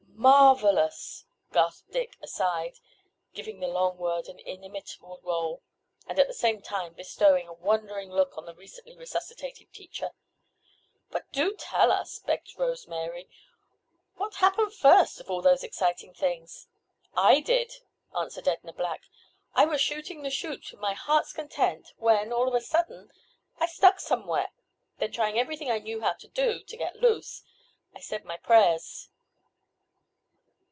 [0.23, 2.75] "Mar vel ous!" gasped Dick, aside,
[3.33, 5.63] giving the long word an inimitable roll,
[6.05, 10.11] and, at the same time, bestowing a wondering look on the recently resuscitated teacher.
[11.09, 13.31] "But do tell us," begged Rose Mary,
[14.13, 16.67] "what happened first—of all those exciting things?"
[17.15, 17.77] "I did,"
[18.15, 19.01] answered Edna Black.
[19.55, 23.11] "I was shooting the chute to my heart's content, when, all of a sudden,
[23.57, 24.51] I stuck somewhere.
[24.99, 27.41] Then, after trying everything I knew how to do to get loose,
[27.95, 29.07] I said my prayers."